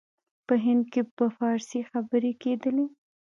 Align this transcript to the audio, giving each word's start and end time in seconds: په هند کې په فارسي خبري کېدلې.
په 0.47 0.53
هند 0.63 0.83
کې 0.91 1.01
په 1.17 1.25
فارسي 1.37 1.79
خبري 1.89 2.33
کېدلې. 2.43 2.85